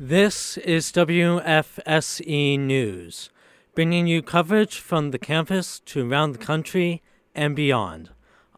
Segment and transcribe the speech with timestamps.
[0.00, 3.30] This is WFSE News,
[3.74, 7.02] bringing you coverage from the campus to around the country
[7.34, 8.10] and beyond.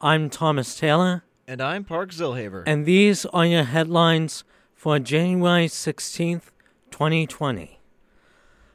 [0.03, 1.24] I'm Thomas Taylor.
[1.48, 2.64] And I'm Park Zilhaver.
[2.66, 6.50] And these are your headlines for January 16th,
[6.90, 7.80] 2020.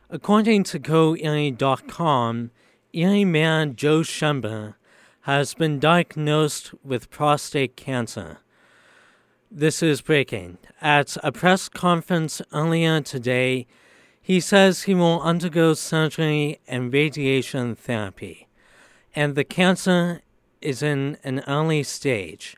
[0.09, 2.50] According to GoErie.com,
[2.93, 4.75] Erie man Joe Schember
[5.21, 8.39] has been diagnosed with prostate cancer.
[9.58, 10.58] This is breaking.
[10.82, 13.68] At a press conference earlier today,
[14.22, 18.49] he says he will undergo surgery and radiation therapy,
[19.16, 20.23] and the cancer
[20.60, 22.58] is in an early stage.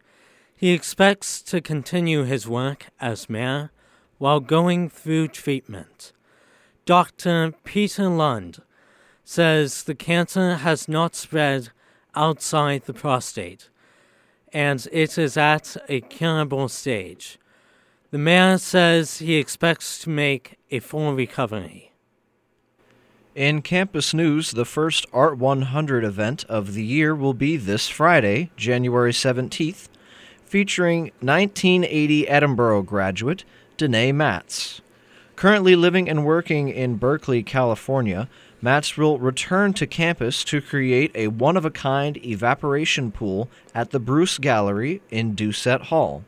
[0.56, 3.70] He expects to continue his work as mayor
[4.18, 6.14] while going through treatment.
[6.86, 7.54] Dr.
[7.64, 8.64] Peter Lund
[9.24, 11.70] says the cancer has not spread
[12.16, 13.70] outside the prostate
[14.54, 17.38] and it is at a curable stage.
[18.12, 21.92] The mayor says he expects to make a full recovery.
[23.36, 28.50] In campus news, the first Art 100 event of the year will be this Friday,
[28.58, 29.90] January 17th,
[30.44, 33.44] featuring 1980 Edinboro graduate
[33.78, 34.82] Danae Matz.
[35.36, 38.28] Currently living and working in Berkeley, California,
[38.62, 43.92] Matz will return to campus to create a one of a kind evaporation pool at
[43.92, 46.24] the Bruce Gallery in Doucette Hall.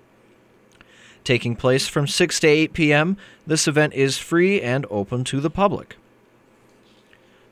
[1.24, 5.50] Taking place from 6 to 8 p.m., this event is free and open to the
[5.50, 5.96] public.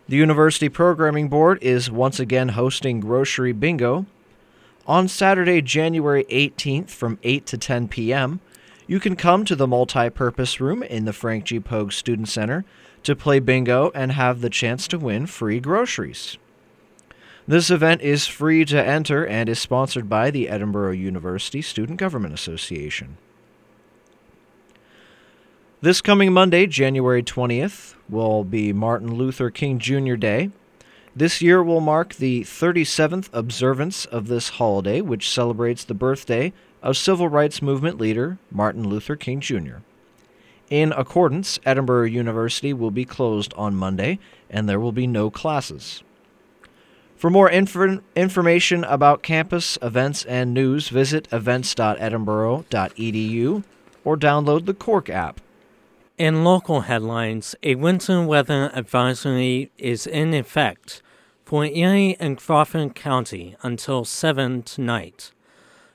[0.08, 4.06] The University Programming Board is once again hosting Grocery Bingo.
[4.86, 8.40] On Saturday, January 18th from 8 to 10 p.m.,
[8.88, 11.60] you can come to the multi-purpose room in the Frank G.
[11.60, 12.64] Pogue Student Center
[13.04, 16.38] to play bingo and have the chance to win free groceries.
[17.48, 22.34] This event is free to enter and is sponsored by the Edinboro University Student Government
[22.34, 23.18] Association.
[25.80, 30.16] This coming Monday, January 20th, will be Martin Luther King Jr.
[30.16, 30.50] Day.
[31.16, 36.52] This year will mark the 37th observance of this holiday, which celebrates the birthday
[36.84, 39.78] of civil rights movement leader Martin Luther King Jr.
[40.70, 44.20] In accordance, Edinboro University will be closed on Monday
[44.50, 46.04] and there will be no classes.
[47.16, 53.64] For more inf- information about campus events and news, visit events.edinboro.edu
[54.04, 55.40] or download the Corq app.
[56.18, 61.02] In local headlines, a winter weather advisory is in effect
[61.46, 65.32] for Erie and Crawford County until 7 tonight.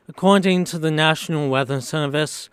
[0.08, 2.48] According to the National Weather Service,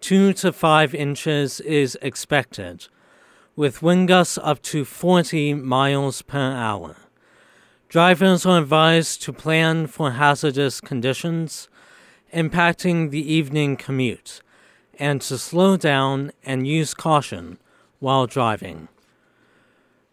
[0.00, 2.88] 2 to 5 inches is expected,
[3.54, 6.96] with wind gusts up to 40 miles per hour.
[7.88, 11.68] Drivers are advised to plan for hazardous conditions
[12.32, 14.40] impacting the evening commute
[14.98, 17.58] and to slow down and use caution
[17.98, 18.88] while driving.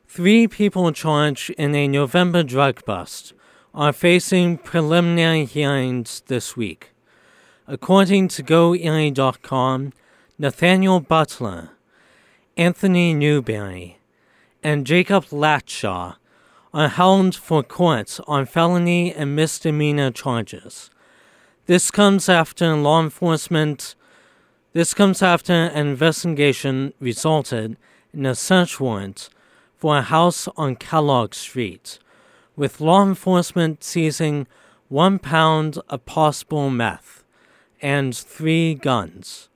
[0.08, 3.34] Three people charged in a November drug bust
[3.74, 6.92] are facing preliminary hearings this week.
[7.70, 9.92] According to GoErie.com,
[10.40, 11.72] Nathaniel Butler,
[12.56, 14.00] Anthony Newberry,
[14.64, 16.16] and Jacob Latshaw
[16.74, 20.90] are held for court on felony and misdemeanor charges.
[21.66, 23.96] This comes after law enforcement
[24.72, 27.76] this comes after an investigation resulted
[28.14, 29.28] in a search warrant
[29.76, 32.00] for a house on Kellogg Street,
[32.56, 34.48] with law enforcement seizing
[34.88, 37.26] one pound of possible meth
[37.82, 39.50] and three guns.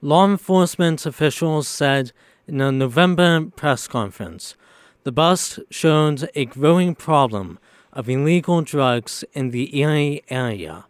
[0.00, 2.12] Law enforcement officials said
[2.46, 4.56] in a November press conference
[5.04, 7.58] the bust showed a growing problem
[7.92, 10.86] of illegal drugs in the Erie area.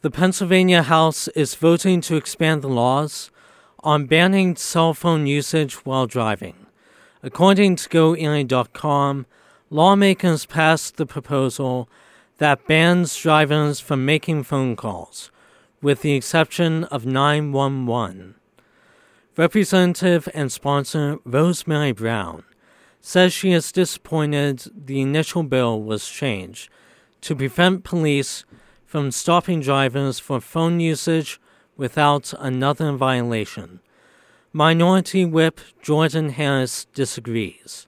[0.00, 3.30] The Pennsylvania House is voting to expand the laws
[3.80, 6.66] on banning cell phone usage while driving.
[7.22, 9.26] According to GoErie.com,
[9.70, 11.88] lawmakers passed the proposal
[12.38, 15.30] that bans drivers from making phone calls,
[15.80, 18.34] with the exception of 911.
[19.36, 22.44] Representative and sponsor Rosemary Brown
[23.00, 26.68] says she is disappointed the initial bill was changed
[27.20, 28.44] to prevent police
[28.84, 31.40] from stopping drivers for phone usage
[31.76, 33.80] without another violation.
[34.52, 37.86] Minority Whip Jordan Harris disagrees,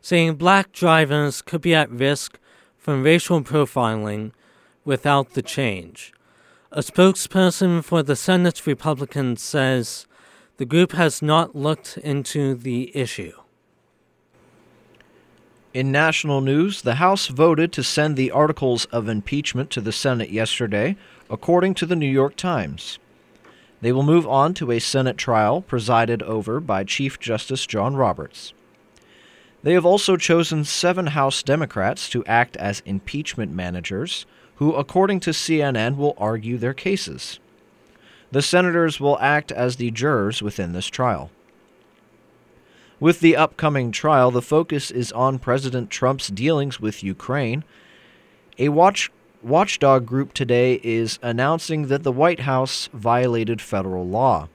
[0.00, 2.38] saying black drivers could be at risk
[2.86, 4.30] from racial profiling
[4.84, 6.12] without the change.
[6.70, 10.06] A spokesperson for the Senate Republicans says
[10.58, 13.32] the group has not looked into the issue.
[15.74, 20.30] In national news, the House voted to send the articles of impeachment to the Senate
[20.30, 20.96] yesterday,
[21.28, 23.00] according to the New York Times.
[23.80, 28.52] They will move on to a Senate trial presided over by Chief Justice John Roberts.
[29.66, 34.24] They have also chosen seven House Democrats to act as impeachment managers,
[34.58, 37.40] who, according to CNN, will argue their cases.
[38.30, 41.32] The senators will act as the jurors within this trial.
[43.00, 47.64] With the upcoming trial, the focus is on President Trump's dealings with Ukraine.
[48.60, 49.10] A watch,
[49.42, 54.48] watchdog group today is announcing that the White House violated federal law.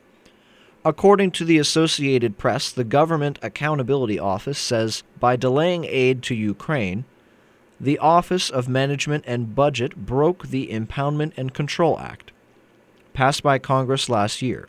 [0.84, 7.06] According to the Associated Press, the Government Accountability Office says by delaying aid to Ukraine,
[7.80, 12.32] the Office of Management and Budget broke the Impoundment and Control Act,
[13.14, 14.68] passed by Congress last year.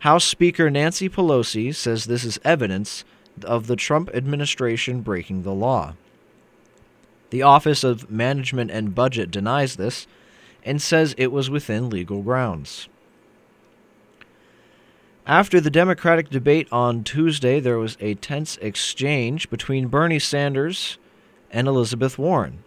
[0.00, 3.04] House Speaker Nancy Pelosi says this is evidence
[3.42, 5.94] of the Trump administration breaking the law.
[7.30, 10.06] The Office of Management and Budget denies this
[10.64, 12.88] and says it was within legal grounds.
[15.28, 20.96] After the Democratic debate on Tuesday, there was a tense exchange between Bernie Sanders
[21.50, 22.64] and Elizabeth Warren.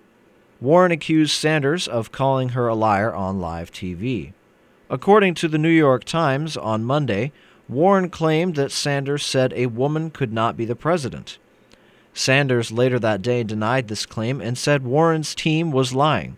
[0.62, 4.34] Warren accused Sanders of calling her a liar on live TV.
[4.92, 7.32] According to the New York Times on Monday,
[7.68, 11.40] Warren claimed that Sanders said a woman could not be the president.
[12.14, 16.38] Sanders later that day denied this claim and said Warren's team was lying.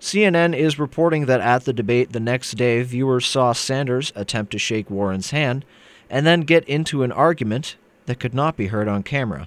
[0.00, 4.58] CNN is reporting that at the debate the next day, viewers saw Sanders attempt to
[4.58, 5.64] shake Warren's hand
[6.08, 7.76] and then get into an argument
[8.06, 9.46] that could not be heard on camera.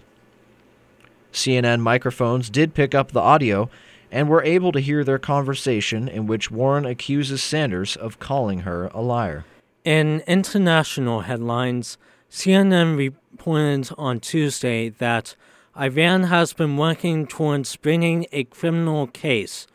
[1.33, 3.67] CNN microphones did pick up the audio
[4.11, 8.91] and were able to hear their conversation in which Warren accuses Sanders of calling her
[8.93, 9.45] a liar.
[9.83, 11.97] In international headlines,
[12.29, 15.35] CNN reported on Tuesday that
[15.75, 19.65] Iran has been working towards bringing a criminal case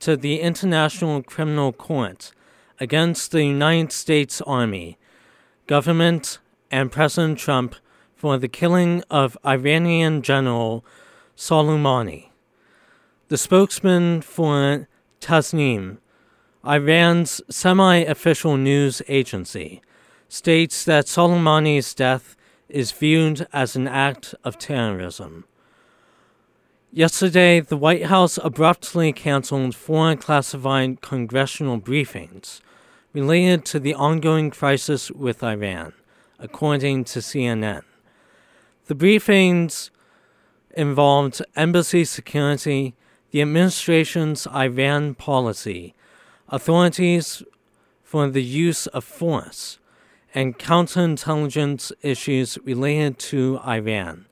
[0.00, 2.32] to the International Criminal Court
[2.78, 4.98] against the United States Army,
[5.66, 6.38] government,
[6.70, 7.76] and President Trump
[8.14, 10.84] for the killing of Iranian General
[11.36, 12.30] Soleimani.
[13.28, 14.88] The spokesman for
[15.20, 15.98] Tasnim,
[16.66, 19.82] Iran's semi official news agency,
[20.28, 22.36] states that Soleimani's death
[22.68, 25.44] is viewed as an act of terrorism.
[26.92, 32.60] Yesterday, the White House abruptly canceled four classified congressional briefings
[33.12, 35.92] related to the ongoing crisis with Iran,
[36.40, 37.82] according to CNN.
[38.86, 39.90] The briefings
[40.76, 42.96] involved embassy security,
[43.30, 45.94] the administration's Iran policy,
[46.48, 47.44] authorities
[48.02, 49.78] for the use of force,
[50.34, 54.26] and counterintelligence issues related to Iran.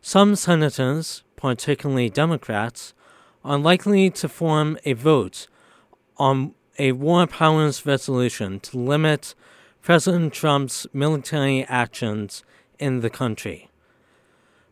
[0.00, 2.94] Some senators, particularly Democrats,
[3.44, 5.46] are likely to form a vote
[6.16, 9.34] on a war powers resolution to limit
[9.82, 12.42] President Trump's military actions
[12.78, 13.68] in the country.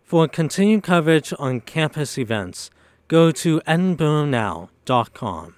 [0.02, 2.70] For continued coverage on campus events,
[3.06, 5.54] go to edinboronow.com.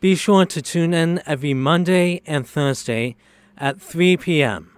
[0.00, 3.16] Be sure to tune in every Monday and Thursday
[3.56, 4.76] at 3 p.m.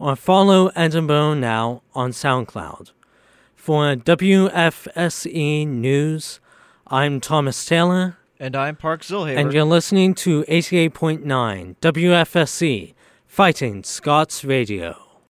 [0.00, 2.90] or follow Edinboro Now on SoundCloud.
[3.66, 6.38] For WFSE News,
[6.86, 8.16] I'm Thomas Taylor.
[8.38, 9.36] And I'm Park Zilhaver.
[9.36, 12.94] And you're listening to 88.9 WFSE,
[13.26, 15.05] Fighting Scots Radio.